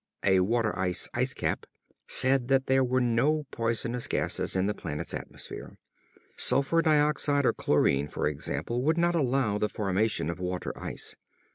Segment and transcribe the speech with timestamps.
[0.25, 1.67] A water ice ice cap
[2.07, 5.77] said that there were no poisonous gases in the planet's atmosphere.
[6.35, 11.15] Sulfur dioxide or chlorine, for example, would not allow the formation of water ice.